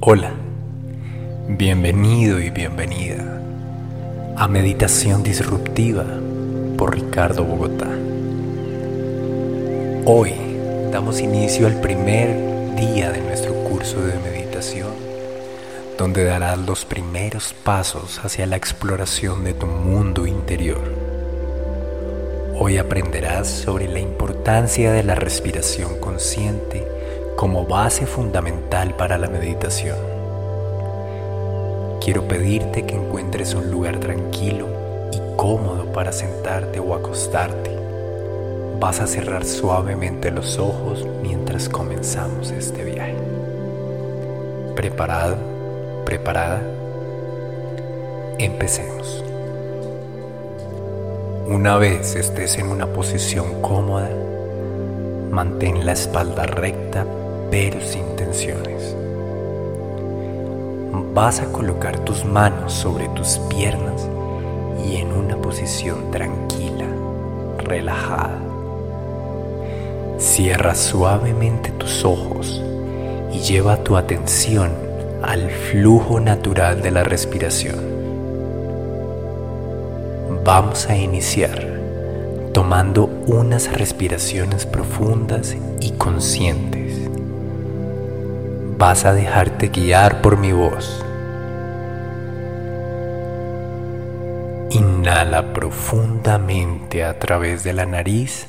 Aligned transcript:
Hola, 0.00 0.32
bienvenido 1.48 2.38
y 2.40 2.50
bienvenida 2.50 3.40
a 4.36 4.48
Meditación 4.48 5.22
Disruptiva 5.22 6.04
por 6.76 6.94
Ricardo 6.94 7.44
Bogotá. 7.44 7.88
Hoy 10.04 10.34
damos 10.92 11.20
inicio 11.20 11.66
al 11.66 11.80
primer 11.80 12.76
día 12.76 13.12
de 13.12 13.20
nuestro 13.22 13.54
curso 13.64 14.00
de 14.02 14.18
meditación, 14.18 14.92
donde 15.96 16.24
darás 16.24 16.58
los 16.58 16.84
primeros 16.84 17.54
pasos 17.54 18.20
hacia 18.22 18.46
la 18.46 18.56
exploración 18.56 19.44
de 19.44 19.54
tu 19.54 19.66
mundo 19.66 20.26
interior. 20.26 20.82
Hoy 22.58 22.76
aprenderás 22.76 23.48
sobre 23.48 23.88
la 23.88 24.00
importancia 24.00 24.92
de 24.92 25.02
la 25.02 25.14
respiración 25.14 25.98
consciente 25.98 26.93
como 27.36 27.66
base 27.66 28.06
fundamental 28.06 28.94
para 28.94 29.18
la 29.18 29.28
meditación. 29.28 29.96
Quiero 32.00 32.28
pedirte 32.28 32.84
que 32.84 32.94
encuentres 32.94 33.54
un 33.54 33.70
lugar 33.70 33.98
tranquilo 33.98 34.68
y 35.12 35.36
cómodo 35.36 35.86
para 35.92 36.12
sentarte 36.12 36.78
o 36.78 36.94
acostarte. 36.94 37.70
Vas 38.78 39.00
a 39.00 39.06
cerrar 39.06 39.44
suavemente 39.44 40.30
los 40.30 40.58
ojos 40.58 41.06
mientras 41.22 41.68
comenzamos 41.68 42.50
este 42.50 42.84
viaje. 42.84 43.16
¿Preparado? 44.76 45.36
¿Preparada? 46.04 46.62
Empecemos. 48.38 49.24
Una 51.48 51.78
vez 51.78 52.14
estés 52.16 52.58
en 52.58 52.68
una 52.68 52.86
posición 52.86 53.60
cómoda, 53.60 54.10
mantén 55.30 55.84
la 55.84 55.92
espalda 55.92 56.44
recta 56.46 57.04
pero 57.54 57.80
sin 57.80 58.04
tensiones. 58.16 58.96
Vas 61.14 61.38
a 61.38 61.44
colocar 61.52 62.00
tus 62.00 62.24
manos 62.24 62.72
sobre 62.72 63.06
tus 63.10 63.38
piernas 63.48 64.08
y 64.84 64.96
en 64.96 65.12
una 65.12 65.36
posición 65.36 66.10
tranquila, 66.10 66.88
relajada. 67.58 68.40
Cierra 70.18 70.74
suavemente 70.74 71.70
tus 71.70 72.04
ojos 72.04 72.60
y 73.32 73.38
lleva 73.38 73.76
tu 73.84 73.96
atención 73.96 74.72
al 75.22 75.48
flujo 75.48 76.18
natural 76.18 76.82
de 76.82 76.90
la 76.90 77.04
respiración. 77.04 77.76
Vamos 80.44 80.88
a 80.90 80.96
iniciar 80.96 81.72
tomando 82.52 83.08
unas 83.28 83.72
respiraciones 83.72 84.66
profundas 84.66 85.54
y 85.78 85.92
conscientes 85.92 87.03
vas 88.76 89.04
a 89.04 89.12
dejarte 89.12 89.68
guiar 89.68 90.20
por 90.20 90.36
mi 90.36 90.52
voz. 90.52 91.04
Inhala 94.70 95.52
profundamente 95.52 97.04
a 97.04 97.18
través 97.18 97.62
de 97.62 97.72
la 97.72 97.86
nariz, 97.86 98.48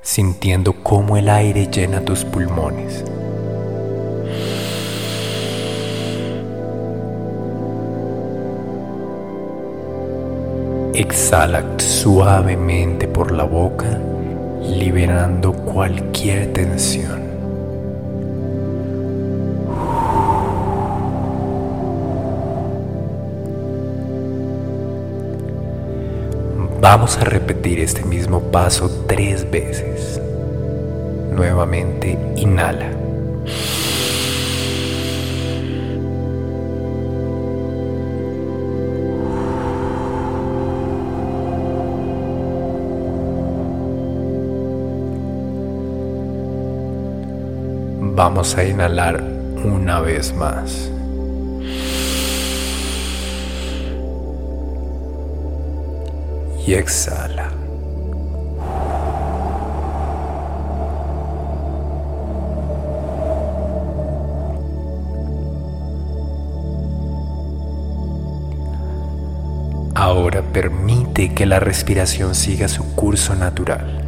sintiendo 0.00 0.82
cómo 0.82 1.16
el 1.16 1.28
aire 1.28 1.68
llena 1.70 2.00
tus 2.00 2.24
pulmones. 2.24 3.04
Exhala 10.94 11.64
suavemente 11.78 13.08
por 13.08 13.32
la 13.32 13.44
boca, 13.44 13.98
liberando 14.62 15.52
cualquier 15.52 16.52
tensión. 16.52 17.21
Vamos 26.94 27.16
a 27.16 27.24
repetir 27.24 27.80
este 27.80 28.04
mismo 28.04 28.52
paso 28.52 29.06
tres 29.08 29.50
veces. 29.50 30.20
Nuevamente, 31.30 32.18
inhala. 32.36 32.90
Vamos 48.14 48.54
a 48.58 48.64
inhalar 48.64 49.24
una 49.64 50.00
vez 50.00 50.34
más. 50.34 50.90
Y 56.66 56.74
exhala. 56.74 57.50
Ahora 69.94 70.42
permite 70.42 71.32
que 71.32 71.46
la 71.46 71.60
respiración 71.60 72.34
siga 72.34 72.66
su 72.66 72.94
curso 72.94 73.34
natural. 73.34 74.02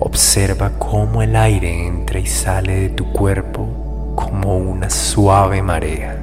Observa 0.00 0.72
cómo 0.78 1.22
el 1.22 1.34
aire 1.34 1.86
entra 1.86 2.18
y 2.18 2.26
sale 2.26 2.80
de 2.80 2.88
tu 2.90 3.10
cuerpo 3.10 4.14
como 4.14 4.58
una 4.58 4.90
suave 4.90 5.62
marea. 5.62 6.18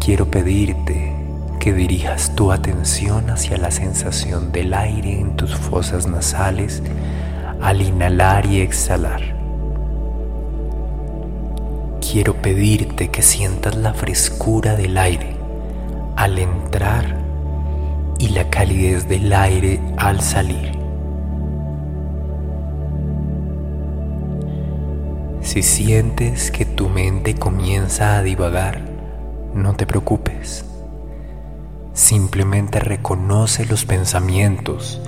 Quiero 0.00 0.30
pedirte 0.30 1.09
que 1.60 1.74
dirijas 1.74 2.34
tu 2.34 2.52
atención 2.52 3.28
hacia 3.28 3.58
la 3.58 3.70
sensación 3.70 4.50
del 4.50 4.72
aire 4.72 5.20
en 5.20 5.36
tus 5.36 5.54
fosas 5.54 6.06
nasales 6.06 6.82
al 7.60 7.82
inhalar 7.82 8.46
y 8.46 8.62
exhalar. 8.62 9.20
Quiero 12.00 12.34
pedirte 12.40 13.10
que 13.10 13.20
sientas 13.20 13.76
la 13.76 13.92
frescura 13.92 14.74
del 14.74 14.96
aire 14.96 15.36
al 16.16 16.38
entrar 16.38 17.18
y 18.18 18.30
la 18.30 18.48
calidez 18.48 19.06
del 19.06 19.30
aire 19.30 19.80
al 19.98 20.22
salir. 20.22 20.72
Si 25.42 25.62
sientes 25.62 26.50
que 26.50 26.64
tu 26.64 26.88
mente 26.88 27.34
comienza 27.34 28.16
a 28.16 28.22
divagar, 28.22 28.80
no 29.54 29.74
te 29.74 29.86
preocupes. 29.86 30.69
Simplemente 32.00 32.80
reconoce 32.80 33.66
los 33.66 33.84
pensamientos 33.84 34.98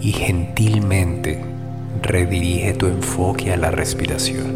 y 0.00 0.12
gentilmente 0.12 1.44
redirige 2.00 2.72
tu 2.72 2.86
enfoque 2.86 3.52
a 3.52 3.58
la 3.58 3.70
respiración. 3.70 4.46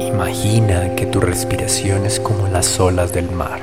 Imagina 0.00 0.96
que 0.96 1.04
tu 1.04 1.20
respiración 1.20 2.06
es 2.06 2.18
como 2.18 2.48
las 2.48 2.80
olas 2.80 3.12
del 3.12 3.30
mar. 3.30 3.60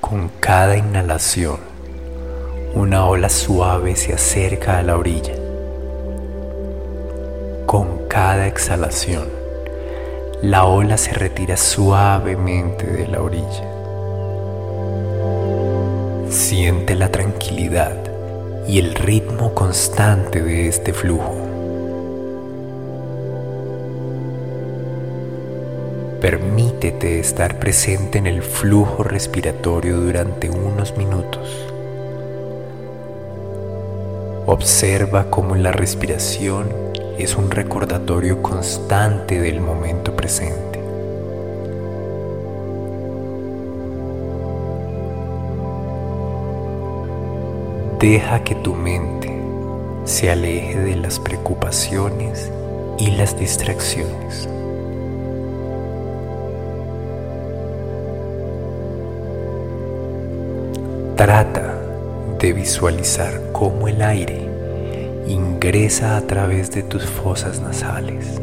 Con 0.00 0.28
cada 0.40 0.76
inhalación, 0.76 1.58
una 2.74 3.06
ola 3.06 3.28
suave 3.28 3.94
se 3.94 4.14
acerca 4.14 4.78
a 4.78 4.82
la 4.82 4.96
orilla. 4.98 5.34
Con 7.66 8.08
cada 8.08 8.48
exhalación, 8.48 9.43
la 10.44 10.66
ola 10.66 10.98
se 10.98 11.14
retira 11.14 11.56
suavemente 11.56 12.86
de 12.86 13.08
la 13.08 13.22
orilla. 13.22 13.64
Siente 16.28 16.94
la 16.94 17.10
tranquilidad 17.10 17.96
y 18.68 18.78
el 18.78 18.94
ritmo 18.94 19.54
constante 19.54 20.42
de 20.42 20.68
este 20.68 20.92
flujo. 20.92 21.34
Permítete 26.20 27.20
estar 27.20 27.58
presente 27.58 28.18
en 28.18 28.26
el 28.26 28.42
flujo 28.42 29.02
respiratorio 29.02 29.96
durante 29.96 30.50
unos 30.50 30.94
minutos. 30.98 31.48
Observa 34.44 35.30
cómo 35.30 35.56
la 35.56 35.72
respiración 35.72 36.84
es 37.18 37.36
un 37.36 37.50
recordatorio 37.50 38.42
constante 38.42 39.40
del 39.40 39.60
momento 39.60 40.16
presente. 40.16 40.80
Deja 48.00 48.42
que 48.42 48.54
tu 48.56 48.74
mente 48.74 49.32
se 50.04 50.30
aleje 50.30 50.78
de 50.78 50.96
las 50.96 51.18
preocupaciones 51.20 52.50
y 52.98 53.12
las 53.12 53.38
distracciones. 53.38 54.48
Trata 61.16 61.80
de 62.38 62.52
visualizar 62.52 63.40
cómo 63.52 63.88
el 63.88 64.02
aire 64.02 64.53
ingresa 65.26 66.16
a 66.16 66.20
través 66.22 66.70
de 66.70 66.82
tus 66.82 67.04
fosas 67.04 67.60
nasales. 67.60 68.40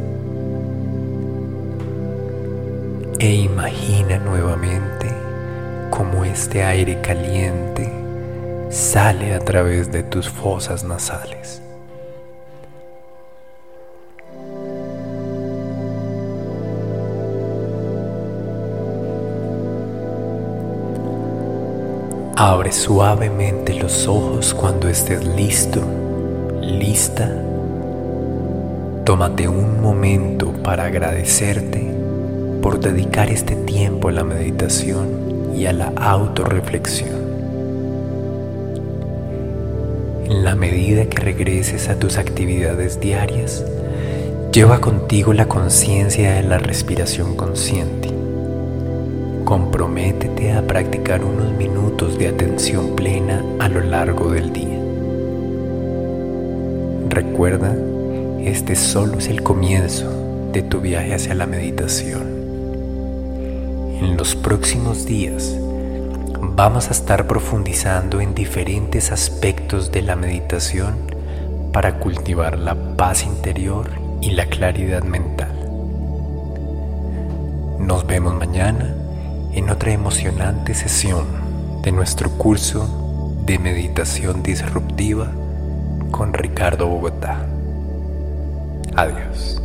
E 3.19 3.33
imagina 3.33 4.17
nuevamente 4.17 5.07
cómo 5.91 6.25
este 6.25 6.63
aire 6.63 6.99
caliente 7.01 7.87
sale 8.69 9.33
a 9.35 9.39
través 9.39 9.91
de 9.91 10.01
tus 10.01 10.27
fosas 10.27 10.83
nasales. 10.83 11.61
Abre 22.43 22.71
suavemente 22.71 23.75
los 23.75 24.07
ojos 24.07 24.55
cuando 24.55 24.89
estés 24.89 25.23
listo, 25.23 25.79
lista. 26.61 27.29
Tómate 29.05 29.47
un 29.47 29.81
momento 29.81 30.53
para 30.63 30.85
agradecerte 30.85 31.91
por 32.61 32.79
dedicar 32.79 33.29
este 33.29 33.55
tiempo 33.55 34.09
a 34.09 34.11
la 34.11 34.23
meditación 34.23 35.53
y 35.55 35.65
a 35.65 35.73
la 35.73 35.91
autorreflexión. 35.95 37.19
En 40.25 40.43
la 40.45 40.55
medida 40.55 41.05
que 41.05 41.19
regreses 41.19 41.89
a 41.89 41.99
tus 41.99 42.17
actividades 42.17 42.99
diarias, 42.99 43.65
lleva 44.53 44.79
contigo 44.79 45.33
la 45.33 45.47
conciencia 45.47 46.33
de 46.33 46.43
la 46.43 46.57
respiración 46.57 47.35
consciente 47.35 48.21
comprométete 49.51 50.53
a 50.53 50.65
practicar 50.65 51.25
unos 51.25 51.51
minutos 51.57 52.17
de 52.17 52.29
atención 52.29 52.95
plena 52.95 53.43
a 53.59 53.67
lo 53.67 53.81
largo 53.81 54.31
del 54.31 54.53
día. 54.53 54.90
Recuerda, 57.11 57.75
este 58.39 58.73
solo 58.77 59.17
es 59.17 59.27
el 59.27 59.43
comienzo 59.43 60.09
de 60.53 60.61
tu 60.61 60.79
viaje 60.79 61.13
hacia 61.13 61.35
la 61.35 61.45
meditación. 61.45 62.21
En 63.99 64.15
los 64.15 64.33
próximos 64.33 65.05
días 65.05 65.57
vamos 66.39 66.87
a 66.87 66.91
estar 66.91 67.27
profundizando 67.27 68.21
en 68.21 68.33
diferentes 68.33 69.11
aspectos 69.11 69.91
de 69.91 70.03
la 70.03 70.15
meditación 70.15 70.95
para 71.73 71.99
cultivar 71.99 72.57
la 72.57 72.75
paz 72.95 73.25
interior 73.25 73.89
y 74.21 74.31
la 74.31 74.45
claridad 74.45 75.03
mental. 75.03 75.51
Nos 77.77 78.07
vemos 78.07 78.35
mañana 78.35 78.95
en 79.51 79.69
otra 79.69 79.91
emocionante 79.91 80.73
sesión 80.73 81.25
de 81.81 81.91
nuestro 81.91 82.29
curso 82.37 83.35
de 83.45 83.59
meditación 83.59 84.41
disruptiva 84.43 85.29
con 86.11 86.33
Ricardo 86.33 86.87
Bogotá. 86.87 87.45
Adiós. 88.95 89.61